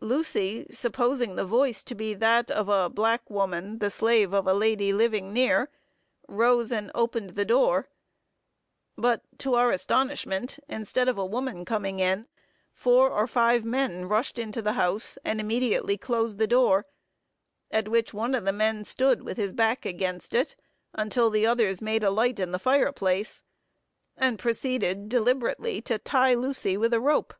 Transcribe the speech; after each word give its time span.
Lucy, 0.00 0.66
supposing 0.70 1.36
the 1.36 1.44
voice 1.44 1.84
to 1.84 1.94
be 1.94 2.14
that 2.14 2.50
of 2.50 2.70
a 2.70 2.88
black 2.88 3.28
woman, 3.28 3.80
the 3.80 3.90
slave 3.90 4.32
of 4.32 4.46
a 4.46 4.54
lady 4.54 4.94
living 4.94 5.30
near, 5.30 5.68
rose 6.26 6.72
and 6.72 6.90
opened 6.94 7.28
the 7.36 7.44
door; 7.44 7.86
but, 8.96 9.20
to 9.38 9.52
our 9.54 9.70
astonishment, 9.70 10.58
instead 10.70 11.06
of 11.06 11.18
a 11.18 11.26
woman 11.26 11.66
coming 11.66 12.00
in, 12.00 12.26
four 12.72 13.10
or 13.10 13.26
five 13.26 13.62
men 13.62 14.08
rushed 14.08 14.38
into 14.38 14.62
the 14.62 14.72
house 14.72 15.18
and 15.22 15.38
immediately 15.38 15.98
closed 15.98 16.38
the 16.38 16.46
door; 16.46 16.86
at 17.70 17.88
which 17.88 18.14
one 18.14 18.34
of 18.34 18.46
the 18.46 18.52
men 18.54 18.84
stood, 18.84 19.22
with 19.22 19.36
his 19.36 19.52
back 19.52 19.84
against 19.84 20.34
it, 20.34 20.56
until 20.94 21.28
the 21.28 21.46
others 21.46 21.82
made 21.82 22.02
a 22.02 22.10
light 22.10 22.38
in 22.38 22.52
the 22.52 22.58
fire 22.58 22.90
place, 22.90 23.42
and 24.16 24.38
proceeded 24.38 25.10
deliberately 25.10 25.82
to 25.82 25.98
tie 25.98 26.32
Lucy 26.32 26.78
with 26.78 26.94
a 26.94 27.00
rope. 27.00 27.34